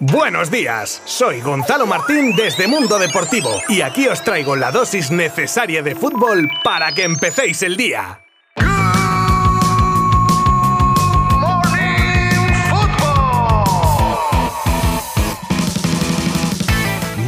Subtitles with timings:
[0.00, 5.82] Buenos días, soy Gonzalo Martín desde Mundo Deportivo y aquí os traigo la dosis necesaria
[5.82, 8.20] de fútbol para que empecéis el día.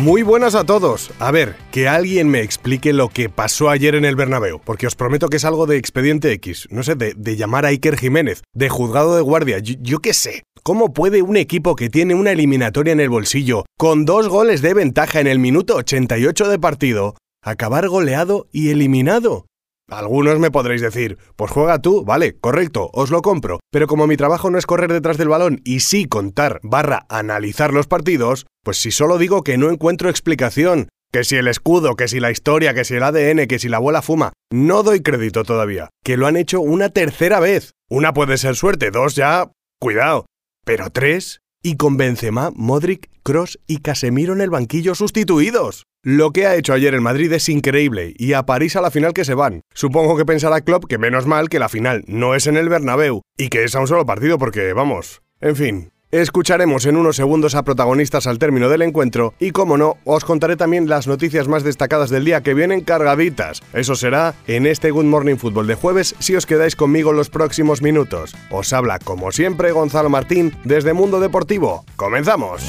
[0.00, 1.10] Muy buenas a todos.
[1.18, 4.94] A ver, que alguien me explique lo que pasó ayer en el Bernabéu, porque os
[4.94, 8.68] prometo que es algo de expediente X, no sé, de, llamar a Iker Jiménez, de
[8.68, 10.44] juzgado de guardia, yo qué sé.
[10.62, 14.74] ¿Cómo puede un equipo que tiene una eliminatoria en el bolsillo, con dos goles de
[14.74, 19.46] ventaja en el minuto 88 de partido, acabar goleado y eliminado?
[19.88, 24.18] Algunos me podréis decir, pues juega tú, vale, correcto, os lo compro, pero como mi
[24.18, 28.76] trabajo no es correr detrás del balón y sí contar barra analizar los partidos, pues
[28.76, 32.74] si solo digo que no encuentro explicación, que si el escudo, que si la historia,
[32.74, 36.26] que si el ADN, que si la abuela fuma, no doy crédito todavía, que lo
[36.26, 37.72] han hecho una tercera vez.
[37.88, 40.26] Una puede ser suerte, dos ya, cuidado,
[40.70, 45.82] pero tres, y con Benzema, Modric, Cross y Casemiro en el banquillo sustituidos.
[46.04, 49.12] Lo que ha hecho ayer el Madrid es increíble y a París a la final
[49.12, 49.62] que se van.
[49.74, 53.22] Supongo que pensará Klopp que menos mal que la final no es en el Bernabéu
[53.36, 57.54] y que es a un solo partido porque, vamos, en fin, Escucharemos en unos segundos
[57.54, 61.62] a protagonistas al término del encuentro y, como no, os contaré también las noticias más
[61.62, 63.62] destacadas del día que vienen cargaditas.
[63.72, 67.80] Eso será en este Good Morning Football de jueves si os quedáis conmigo los próximos
[67.80, 68.34] minutos.
[68.50, 71.84] Os habla, como siempre, Gonzalo Martín desde Mundo Deportivo.
[71.94, 72.60] ¡Comenzamos!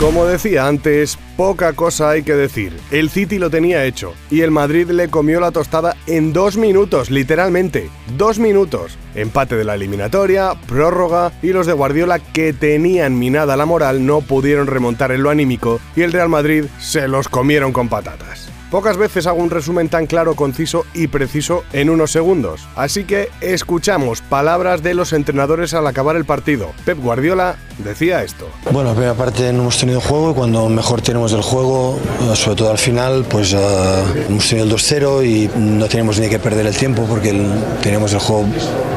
[0.00, 2.76] Como decía antes, poca cosa hay que decir.
[2.90, 7.10] El City lo tenía hecho y el Madrid le comió la tostada en dos minutos,
[7.10, 7.90] literalmente.
[8.16, 8.98] Dos minutos.
[9.14, 14.20] Empate de la eliminatoria, prórroga y los de Guardiola que tenían minada la moral no
[14.20, 18.53] pudieron remontar en lo anímico y el Real Madrid se los comieron con patatas.
[18.74, 22.66] Pocas veces hago un resumen tan claro, conciso y preciso en unos segundos.
[22.74, 26.72] Así que escuchamos palabras de los entrenadores al acabar el partido.
[26.84, 28.48] Pep Guardiola decía esto.
[28.72, 32.00] Bueno, la primera parte no hemos tenido juego y cuando mejor tenemos el juego,
[32.34, 33.58] sobre todo al final, pues uh,
[34.28, 37.32] hemos tenido el 2-0 y no tenemos ni que perder el tiempo porque
[37.80, 38.44] tenemos el juego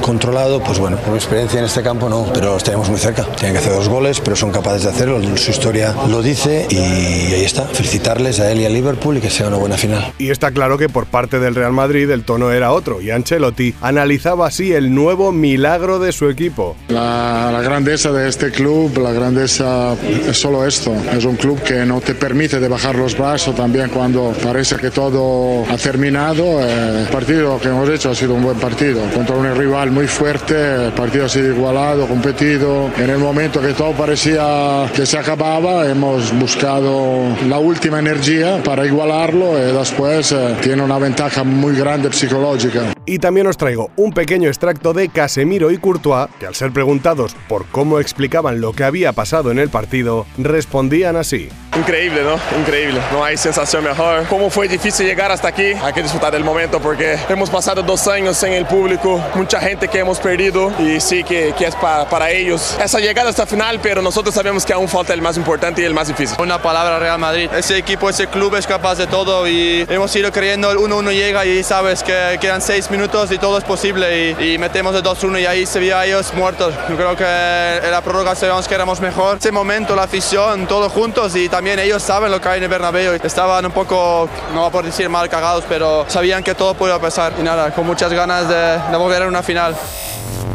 [0.02, 0.60] controlado.
[0.64, 3.26] Pues bueno, por mi experiencia en este campo no, pero los tenemos muy cerca.
[3.36, 5.22] Tienen que hacer dos goles, pero son capaces de hacerlo.
[5.38, 7.68] Su historia lo dice y ahí está.
[7.68, 10.14] Felicitarles a él y a Liverpool y que sea una buena final.
[10.18, 13.74] Y está claro que por parte del Real Madrid el tono era otro y Ancelotti
[13.82, 16.76] analizaba así el nuevo milagro de su equipo.
[16.90, 19.96] La, la grandeza de este club, la grandeza
[20.28, 20.94] es solo esto.
[21.12, 24.92] Es un club que no te permite de bajar los brazos también cuando parece que
[24.92, 26.44] todo ha terminado.
[26.62, 30.08] Eh, el partido que hemos hecho ha sido un buen partido contra un rival muy
[30.08, 30.86] fuerte.
[30.86, 32.92] El partido ha sido igualado, competido.
[32.98, 38.86] En el momento que todo parecía que se acababa, hemos buscado la última energía para
[38.86, 42.97] igualarlo después eh, tiene una ventaja muy grande psicológica.
[43.10, 47.38] Y también os traigo un pequeño extracto de Casemiro y Courtois, que al ser preguntados
[47.48, 51.48] por cómo explicaban lo que había pasado en el partido, respondían así.
[51.78, 52.38] Increíble, ¿no?
[52.60, 53.00] Increíble.
[53.14, 54.26] No hay sensación mejor.
[54.28, 55.74] Cómo fue difícil llegar hasta aquí.
[55.82, 59.88] Hay que disfrutar del momento porque hemos pasado dos años sin el público, mucha gente
[59.88, 63.80] que hemos perdido y sí que, que es para, para ellos esa llegada hasta final,
[63.82, 66.36] pero nosotros sabemos que aún falta el más importante y el más difícil.
[66.42, 67.50] Una palabra Real Madrid.
[67.56, 71.46] Ese equipo, ese club es capaz de todo y hemos ido creyendo el 1-1 llega
[71.46, 75.46] y sabes que quedan 6 minutos y todo es posible y, metemos el 2-1 y
[75.46, 76.74] ahí se vio a ellos muertos.
[76.90, 77.24] Yo creo que
[77.86, 79.38] en la prórroga sabíamos que éramos mejor.
[79.38, 82.70] Ese momento, la afición, todos juntos y también ellos saben lo que hay en el
[82.70, 83.14] Bernabéu.
[83.24, 87.34] Estaban un poco, no por decir mal cagados, pero sabían que todo podía pasar.
[87.40, 89.76] Y nada, con muchas ganas de, de volver a una final.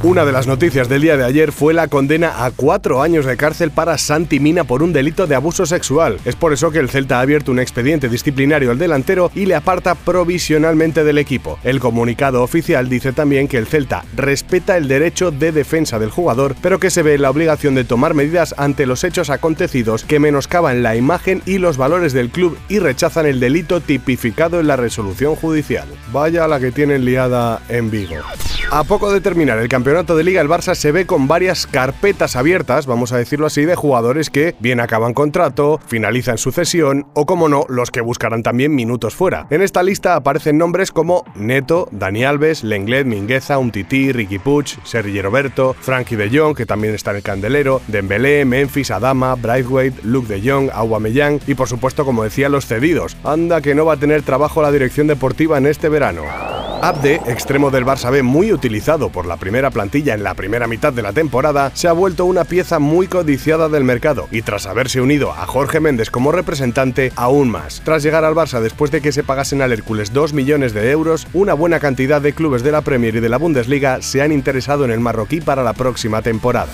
[0.05, 3.37] Una de las noticias del día de ayer fue la condena a cuatro años de
[3.37, 6.19] cárcel para Santi Mina por un delito de abuso sexual.
[6.25, 9.55] Es por eso que el Celta ha abierto un expediente disciplinario al delantero y le
[9.55, 11.61] aparta provisionalmente del equipo.
[11.62, 16.57] El comunicado oficial dice también que el Celta respeta el derecho de defensa del jugador,
[16.61, 20.83] pero que se ve la obligación de tomar medidas ante los hechos acontecidos que menoscaban
[20.83, 25.37] la imagen y los valores del club y rechazan el delito tipificado en la resolución
[25.37, 25.87] judicial.
[26.12, 28.17] Vaya la que tienen liada en Vigo.
[28.73, 32.35] A poco de terminar el campeonato de liga, el Barça se ve con varias carpetas
[32.35, 37.27] abiertas, vamos a decirlo así, de jugadores que bien acaban contrato, finalizan su cesión o,
[37.27, 39.47] como no, los que buscarán también minutos fuera.
[39.50, 45.21] En esta lista aparecen nombres como Neto, Dani Alves, Lenglet, Mingueza, Umtiti, Ricky Puch, Sergi
[45.21, 50.27] Roberto, Frankie de Jong, que también está en el candelero, Dembélé, Memphis, Adama, Brightweight, Luke
[50.27, 53.19] de Jong, Aubameyang y, por supuesto, como decía, los cedidos.
[53.25, 56.23] Anda que no va a tener trabajo la dirección deportiva en este verano.
[56.82, 60.93] Abde, extremo del Barça B muy utilizado por la primera plantilla en la primera mitad
[60.93, 65.00] de la temporada, se ha vuelto una pieza muy codiciada del mercado y tras haberse
[65.00, 67.82] unido a Jorge Méndez como representante, aún más.
[67.84, 71.29] Tras llegar al Barça después de que se pagasen al Hércules 2 millones de euros,
[71.34, 74.85] una buena cantidad de clubes de la Premier y de la Bundesliga se han interesado
[74.85, 76.73] en el marroquí para la próxima temporada.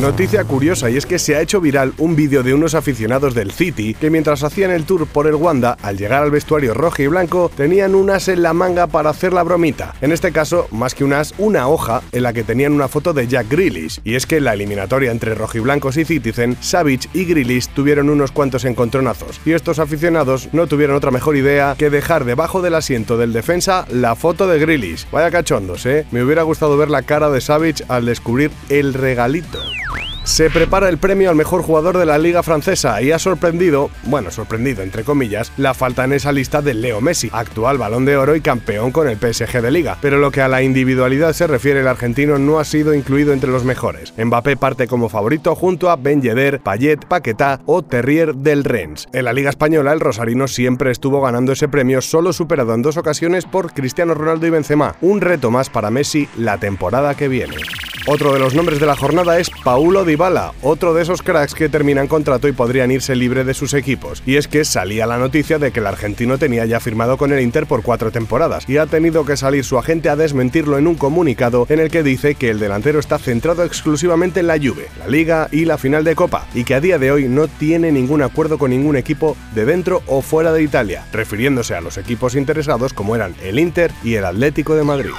[0.00, 3.50] Noticia curiosa y es que se ha hecho viral un vídeo de unos aficionados del
[3.50, 7.06] City que mientras hacían el tour por el Wanda, al llegar al vestuario rojo y
[7.06, 9.94] blanco, tenían un as en la manga para hacer la bromita.
[10.02, 13.14] En este caso, más que un as, una hoja en la que tenían una foto
[13.14, 14.00] de Jack Grealish.
[14.04, 18.32] Y es que en la eliminatoria entre rojiblancos y Citizen, Savage y Grealish tuvieron unos
[18.32, 19.40] cuantos encontronazos.
[19.46, 23.86] Y estos aficionados no tuvieron otra mejor idea que dejar debajo del asiento del defensa
[23.90, 25.06] la foto de Grealish.
[25.10, 26.04] Vaya cachondos, ¿eh?
[26.10, 29.58] Me hubiera gustado ver la cara de Savage al descubrir el regalito.
[30.26, 34.32] Se prepara el premio al mejor jugador de la liga francesa y ha sorprendido, bueno,
[34.32, 38.34] sorprendido entre comillas, la falta en esa lista de Leo Messi, actual balón de oro
[38.34, 39.96] y campeón con el PSG de liga.
[40.02, 43.52] Pero lo que a la individualidad se refiere, el argentino no ha sido incluido entre
[43.52, 44.12] los mejores.
[44.18, 49.06] Mbappé parte como favorito junto a Ben Yedder, Payet, Paquetá o Terrier del Rennes.
[49.12, 52.96] En la liga española, el rosarino siempre estuvo ganando ese premio, solo superado en dos
[52.96, 54.96] ocasiones por Cristiano Ronaldo y Benzema.
[55.00, 57.56] Un reto más para Messi la temporada que viene.
[58.08, 61.68] Otro de los nombres de la jornada es Paulo Dybala, otro de esos cracks que
[61.68, 64.22] terminan contrato y podrían irse libre de sus equipos.
[64.24, 67.40] Y es que salía la noticia de que el argentino tenía ya firmado con el
[67.40, 70.94] Inter por cuatro temporadas y ha tenido que salir su agente a desmentirlo en un
[70.94, 75.08] comunicado en el que dice que el delantero está centrado exclusivamente en la Juve, la
[75.08, 78.22] Liga y la final de Copa, y que a día de hoy no tiene ningún
[78.22, 82.92] acuerdo con ningún equipo de dentro o fuera de Italia, refiriéndose a los equipos interesados
[82.92, 85.10] como eran el Inter y el Atlético de Madrid.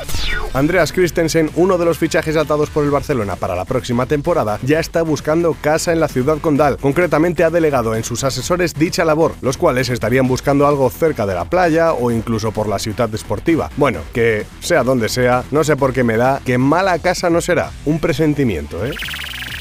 [0.53, 4.79] Andreas Christensen, uno de los fichajes atados por el Barcelona para la próxima temporada, ya
[4.79, 6.77] está buscando casa en la ciudad condal.
[6.77, 11.35] Concretamente ha delegado en sus asesores dicha labor, los cuales estarían buscando algo cerca de
[11.35, 13.69] la playa o incluso por la ciudad deportiva.
[13.77, 17.41] Bueno, que sea donde sea, no sé por qué me da que mala casa no
[17.41, 17.71] será.
[17.85, 18.93] Un presentimiento, ¿eh?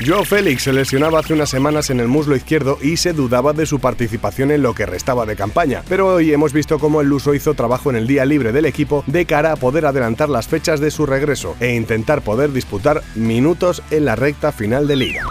[0.05, 3.65] Joe Félix se lesionaba hace unas semanas en el muslo izquierdo y se dudaba de
[3.65, 7.33] su participación en lo que restaba de campaña, pero hoy hemos visto cómo el luso
[7.33, 10.81] hizo trabajo en el día libre del equipo de cara a poder adelantar las fechas
[10.81, 15.23] de su regreso e intentar poder disputar minutos en la recta final de liga.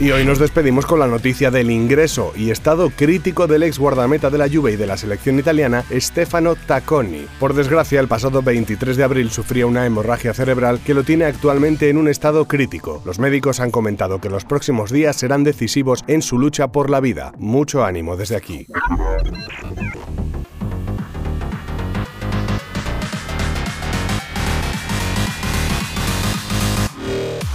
[0.00, 4.30] Y hoy nos despedimos con la noticia del ingreso y estado crítico del ex guardameta
[4.30, 7.26] de la Juve y de la selección italiana, Stefano Tacconi.
[7.38, 11.90] Por desgracia, el pasado 23 de abril sufría una hemorragia cerebral que lo tiene actualmente
[11.90, 13.02] en un estado crítico.
[13.04, 17.00] Los médicos han comentado que los próximos días serán decisivos en su lucha por la
[17.00, 17.34] vida.
[17.36, 18.66] Mucho ánimo desde aquí.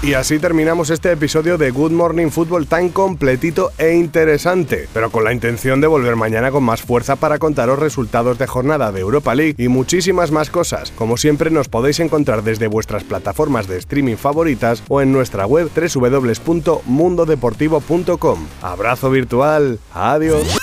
[0.06, 5.24] Y así terminamos este episodio de Good Morning Football tan completito e interesante, pero con
[5.24, 9.34] la intención de volver mañana con más fuerza para contaros resultados de jornada de Europa
[9.34, 10.92] League y muchísimas más cosas.
[10.92, 15.72] Como siempre nos podéis encontrar desde vuestras plataformas de streaming favoritas o en nuestra web
[15.74, 18.48] www.mundodeportivo.com.
[18.62, 20.56] Abrazo virtual, adiós.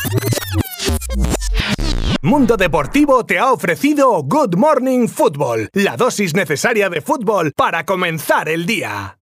[2.20, 8.48] Mundo Deportivo te ha ofrecido Good Morning Football, la dosis necesaria de fútbol para comenzar
[8.48, 9.18] el día.